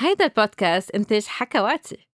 [0.00, 2.06] هيدا البودكاست إنتاج حكواتي.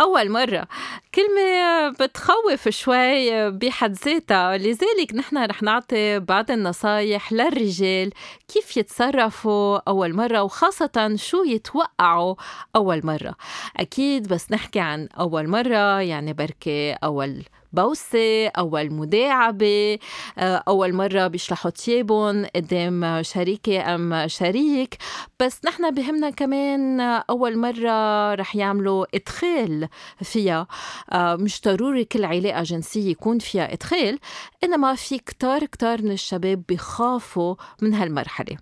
[0.00, 0.68] أول مرة.
[1.14, 4.56] كلمة بتخوف شوي بحد ذاتها.
[4.56, 8.12] لذلك نحن رح نعطي بعض النصايح للرجال
[8.48, 12.34] كيف يتصرفوا أول مرة وخاصة شو يتوقعوا
[12.76, 13.34] أول مرة.
[13.76, 19.98] أكيد بس نحكي عن أول مرة يعني بركة أول بوسة أول مداعبة
[20.38, 24.96] آه، أول مرة بيشلحوا تيابهم قدام شريكة أم شريك.
[25.40, 29.88] بس نحن بهمنا كمان أول مرة رح يعملوا إدخال
[30.22, 30.66] فيها.
[31.12, 34.18] آه، مش ضروري كل علاقة جنسية يكون فيها إدخال
[34.64, 38.56] إنما في كتار كتار من الشباب بيخافوا من هالمرحلة.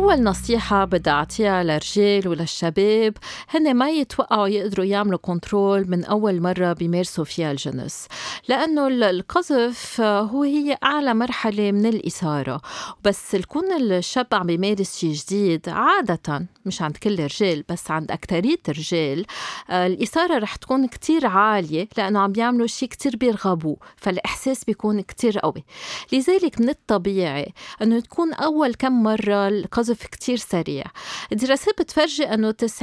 [0.00, 3.16] أول نصيحة بدي أعطيها للرجال وللشباب
[3.48, 8.06] هن ما يتوقعوا يقدروا يعملوا كنترول من أول مرة بيمارسوا فيها الجنس
[8.48, 12.60] لأنه القذف هو هي أعلى مرحلة من الإثارة
[13.04, 18.60] بس الكون الشاب عم بيمارس شيء جديد عادة مش عند كل الرجال بس عند أكترية
[18.68, 19.26] الرجال
[19.70, 25.64] الإثارة رح تكون كتير عالية لأنه عم بيعملوا شيء كتير بيرغبوه فالإحساس بيكون كتير قوي.
[26.12, 27.52] لذلك من الطبيعي
[27.82, 30.84] أنه تكون أول كم مرة القذف كتير سريع.
[31.32, 32.82] الدراسات بتفرجي أنه 90%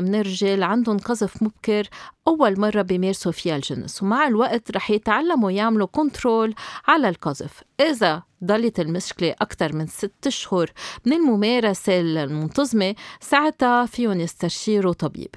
[0.00, 1.88] من الرجال عندهم قذف مبكر
[2.28, 6.54] أول مرة بيمارسوا فيها الجنس ومع الوقت رح يتعلموا يعملوا كنترول
[6.86, 7.62] على القذف.
[7.80, 10.70] إذا ضلت المشكلة أكثر من ست أشهر
[11.06, 15.34] من الممارسة المنتظمة ساعتها فيهم يستشيروا طبيب.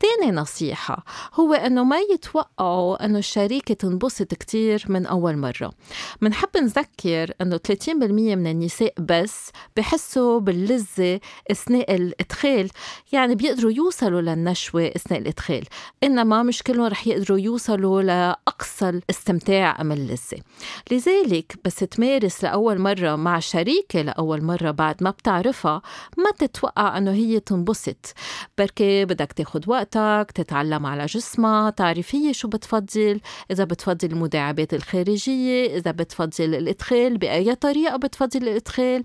[0.00, 5.72] تاني نصيحة هو أنه ما يتوقعوا أنه الشريكة تنبسط كتير من أول مرة.
[6.20, 7.88] منحب نذكر أنه 30%
[8.36, 12.70] من النساء بس بحسوا باللذة أثناء الإدخال
[13.12, 15.64] يعني بيقدروا يوصلوا للنشوة أثناء الإدخال.
[16.08, 20.38] إنما مش كلهم رح يقدروا يوصلوا لأقصى الاستمتاع أم اللذة.
[20.90, 25.82] لذلك بس تمارس لأول مرة مع شريكة لأول مرة بعد ما بتعرفها
[26.18, 28.14] ما تتوقع أنه هي تنبسط.
[28.58, 35.76] بركي بدك تاخد وقتك تتعلم على جسمها تعرف هي شو بتفضل إذا بتفضل المداعبات الخارجية
[35.76, 39.04] إذا بتفضل الإدخال بأي طريقة بتفضل الإدخال.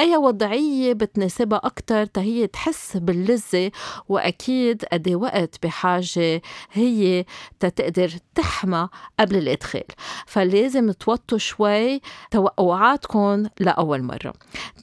[0.00, 3.70] أي وضعية بتناسبها أكتر تهي تحس باللذة
[4.08, 7.24] وأكيد قد وقت بحاجة هي
[7.60, 8.88] تتقدر تحمى
[9.20, 9.84] قبل الإدخال.
[10.26, 12.00] فلازم توطوا شوي
[12.30, 14.32] توقعاتكم لأول مرة.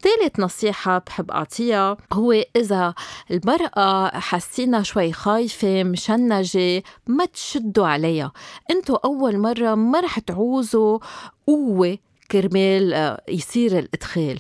[0.02, 2.94] ثالث نصيحة بحب أعطيها هو إذا
[3.32, 8.32] المرأة حسينا شوي خايفة مشنجة ما تشدوا عليها.
[8.72, 11.00] انتو أول مرة ما رح تعوزوا
[11.48, 11.98] قوة
[12.32, 14.40] كرمال آه، يصير الإدخال.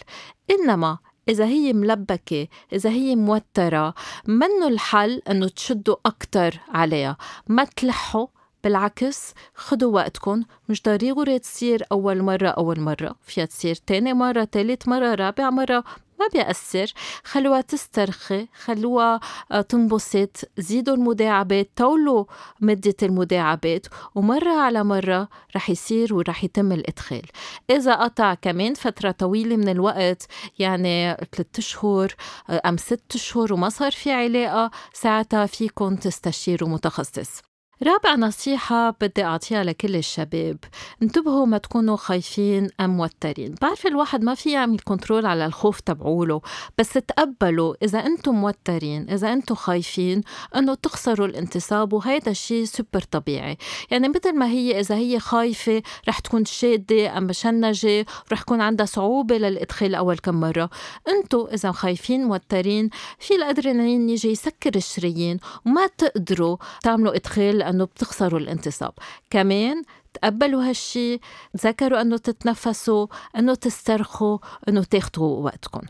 [0.52, 0.98] إنما
[1.30, 3.94] إذا هي ملبكة إذا هي موترة
[4.28, 7.18] منه الحل أنه تشدوا أكتر عليها.
[7.48, 8.28] ما تلحوا
[8.64, 10.44] بالعكس خدوا وقتكم.
[10.70, 13.16] مش ضروري تصير أول مرة أول مرة.
[13.22, 15.84] فيها تصير تاني مرة تالت مرة رابع مرة.
[16.22, 16.94] ما بيأثر؟
[17.24, 19.20] خلوها تسترخي خلوها
[19.52, 20.38] آه، تنبسط.
[20.58, 22.26] زيدوا المداعبات طولوا
[22.62, 27.26] مدة المداعبات ومرة على مرة رح يصير ورح يتم الإدخال.
[27.70, 30.28] إذا قطع كمان فترة طويلة من الوقت
[30.60, 32.16] يعني ثلاثة أشهر
[32.50, 37.51] آه، أم ست أشهر وما صار في علاقة ساعتها فيكم تستشيروا متخصص.
[37.84, 40.58] رابع نصيحة بدي أعطيها لكل الشباب.
[41.04, 43.56] انتبهوا ما تكونوا خايفين أم موترين.
[43.62, 46.42] بعرف الواحد ما في يعمل كنترول على الخوف تبعوله
[46.78, 50.22] بس تقبلوا إذا أنتم موترين إذا أنتم خايفين
[50.56, 53.58] أنه تخسروا الانتصاب وهذا الشيء سوبر طبيعي.
[53.92, 58.86] يعني مثل ما هي إذا هي خايفة رح تكون شادة أم مشنجة رح يكون عندها
[58.86, 60.70] صعوبة للإدخال أول كم مرة.
[61.08, 68.40] أنتم إذا خايفين موترين في الأدرينالين يجي يسكر الشرايين وما تقدروا تعملوا إدخال لأنه بتخسروا
[68.40, 68.94] الانتصاب.
[69.30, 69.84] كمان
[70.14, 71.20] تقبلوا هالشي
[71.58, 73.08] تذكروا أنه تتنفسوا
[73.38, 74.38] أنه تسترخوا
[74.70, 75.82] أنه تاخدوا وقتكم.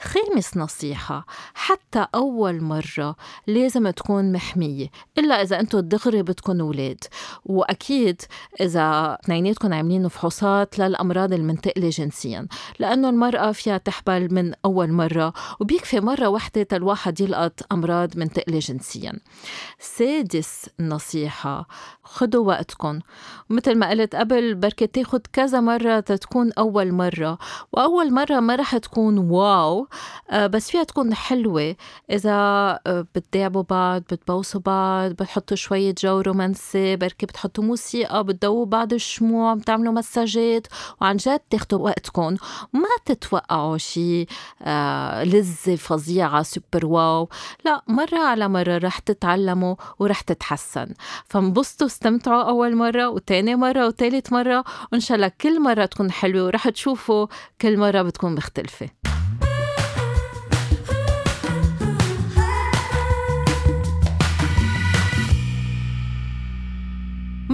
[0.00, 7.04] خامس نصيحة حتى أول مرة لازم تكون محمية إلا إذا أنتم دغري بدكم أولاد
[7.44, 8.22] وأكيد
[8.60, 12.46] إذا اثنيناتكم عاملين فحوصات للأمراض المنتقلة جنسيا
[12.78, 19.12] لأنه المرأة فيها تحبل من أول مرة وبيكفي مرة واحدة الواحد يلقط أمراض منتقلة جنسيا.
[19.78, 21.68] سادس نصيحة
[22.02, 23.00] خدوا وقتكم.
[23.74, 27.38] ما قلت قبل بركة تاخد كذا مرة تتكون أول مرة
[27.72, 29.86] وأول مرة ما رح تكون wow
[30.30, 31.76] آه، بس فيها تكون حلوة.
[32.10, 32.30] إذا
[32.86, 39.54] آه، بتداعبوا بعض بتبوسوا بعض بتحطوا شوية جو رومانسي بركي بتحطوا موسيقى بتدووا بعض الشموع
[39.54, 40.66] بتعملوا مساجات
[41.00, 42.36] وعن جد تاخدوا وقتكم.
[42.72, 44.26] ما تتوقعوا شي
[44.62, 47.28] آه، لذة فظيعة super wow.
[47.64, 50.94] لا مرة على مرة رح تتعلموا ورح تتحسن.
[51.24, 54.64] فانبسطوا استمتعوا أول مرة وتاني مرة وثالث مرة.
[54.92, 57.26] وإن شاء الله كل مرة تكون حلوة ورح تشوفوا
[57.60, 58.88] كل مرة بتكون مختلفة.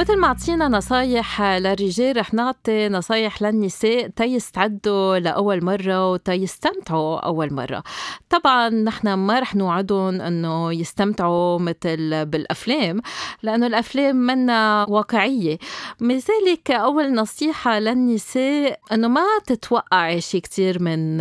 [0.05, 7.83] مثل ما عطينا نصايح للرجال رح نعطي نصايح للنساء تيستعدوا لأول مرة وتيستمتعوا أول مرة.
[8.31, 13.01] طبعا نحن ما رح نوعدهم أنه يستمتعوا مثل بالأفلام
[13.43, 15.59] لأنه الأفلام منا واقعية.
[16.01, 21.21] لذلك أول نصيحة للنساء أنه ما تتوقعي شي كتير من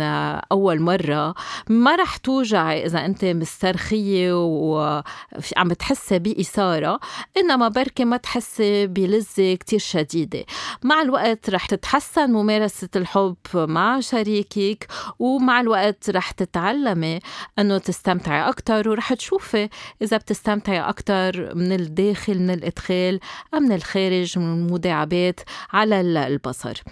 [0.52, 1.34] أول مرة.
[1.68, 7.00] ما رح توجعي إذا أنت مسترخية وعم تحسي بإثارة
[7.36, 10.44] إنما بركي ما تحسي بلذة كتير شديدة.
[10.82, 14.86] مع الوقت رح تتحسن ممارسة الحب مع شريكك
[15.18, 17.20] ومع الوقت رح تتعلمي
[17.58, 19.68] أنه تستمتعي أكتر ورح تشوفي
[20.02, 23.20] إذا بتستمتعي أكتر من الداخل من الإدخال
[23.54, 25.40] أم من الخارج من المداعبات
[25.72, 26.82] على البصر.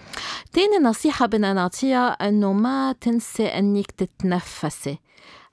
[0.53, 4.97] تاني نصيحة بدنا نعطيها أنه ما تنسي أنك تتنفسي.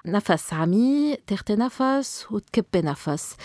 [0.06, 3.37] نفس عميق تاخدي نفس وتكبي نفس.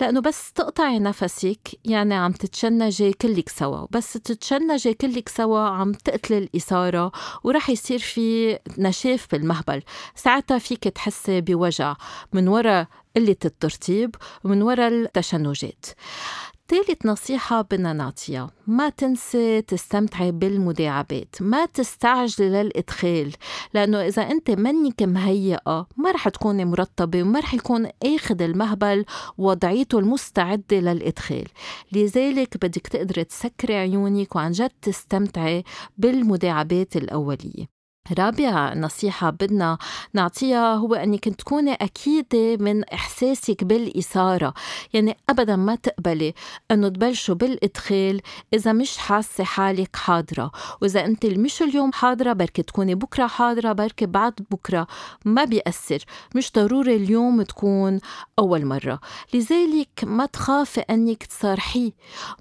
[0.00, 3.86] لأنه بس تقطعي نفسك يعني عم تتشنجي كلك سوا.
[3.90, 7.12] بس تتشنجي كلك سوا عم تقتلي الإثارة
[7.44, 9.82] ورح يصير في نشاف بالمهبل.
[10.14, 11.94] ساعتها فيك تحسي بوجع
[12.32, 12.86] من وراء
[13.16, 14.14] قلة الترطيب
[14.44, 15.86] ومن وراء التشنجات.
[16.70, 18.50] ثالث نصيحة بدنا نعطيها.
[18.66, 21.36] ما تنسي تستمتعي بالمداعبات.
[21.40, 23.32] ما تستعجلي للإدخال
[23.74, 29.04] لأنه إذا أنت منك مهيئة ما رح تكوني مرتبة وما رح يكون أخذ المهبل
[29.38, 31.46] وضعيته المستعدة للإدخال.
[31.92, 35.64] لذلك بدك تقدري تسكري عيونك وعن جد تستمتعي
[35.98, 37.79] بالمداعبات الأولية.
[38.18, 39.78] رابع نصيحة بدنا
[40.14, 44.54] نعطيها هو أنك تكوني أكيدة من إحساسك بالإثارة.
[44.92, 46.34] يعني أبدا ما تقبلي
[46.70, 48.20] أنه تبلشوا بالإدخال
[48.54, 50.50] إذا مش حاسة حالك حاضرة.
[50.82, 54.86] وإذا أنت مش اليوم حاضرة بركي تكوني بكرة حاضرة بركي بعد بكرة
[55.24, 56.04] ما بيأثر.
[56.34, 58.00] مش ضروري اليوم تكون
[58.38, 59.00] أول مرة.
[59.34, 61.92] لذلك ما تخافي أنك تصارحيه.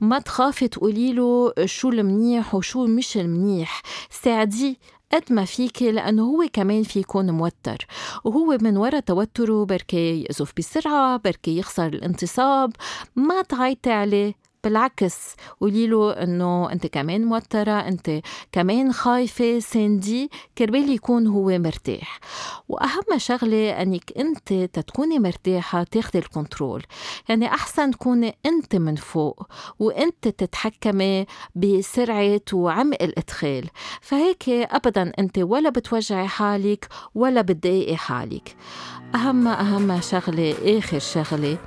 [0.02, 3.82] ما تخافي تقولي له شو المنيح وشو مش المنيح.
[4.10, 4.76] ساعديه.
[5.14, 7.86] قد ما فيكي لأنه هو كمان في يكون موتر.
[8.24, 12.74] وهو من وراء توتره بركي يقذف بسرعة بركي يخسر الانتصاب.
[13.16, 14.49] ما تعيطي عليه.
[14.64, 18.22] بالعكس قولي له إنه أنت كمان موترة أنت
[18.52, 22.20] كمان خايفة ساندي كربال يكون هو مرتاح.
[22.70, 26.84] وأهم شغلة إنك أنت تتكوني مرتاحة تاخدي الكنترول.
[27.30, 29.48] يعني أحسن تكوني أنت من فوق
[29.80, 31.26] وأنت تتحكمي
[31.56, 33.70] بسرعة وعمق الإدخال.
[34.02, 38.56] فهيك ابدا أنت ولا بتوجعي حالك ولا بتضايقي حالك.
[39.16, 41.58] أهم أهم شغلة آخر شغلة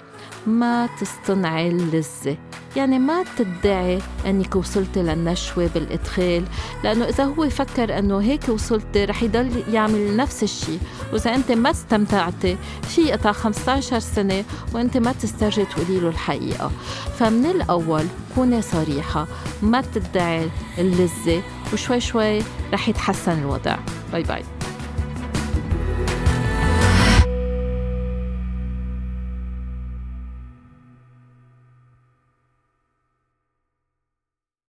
[0.47, 2.37] ما تصطنعي اللذة.
[2.77, 6.45] يعني ما تدعي أنك وصلتي للنشوة بالإدخال
[6.85, 10.79] لأنه إذا هو فكر أنه هيك وصلتي رح يضل يعمل نفس الشيء
[11.13, 14.45] وإذا أنت ما استمتعتي في قطع 15 سنة
[14.75, 16.71] وأنت ما تسترجي تقولي له الحقيقة.
[17.19, 18.05] فمن الأول
[18.35, 19.27] كوني صريحة
[19.63, 21.43] ما تدعي اللذة
[21.73, 22.43] وشوي شوي
[22.73, 23.77] رح يتحسن الوضع.
[24.13, 24.62] باي باي.